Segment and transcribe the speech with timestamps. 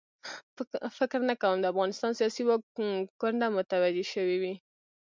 [0.97, 2.61] فکر نه کوم د افغانستان سیاسي واک
[3.19, 4.55] کونډه متوجه شوې وي.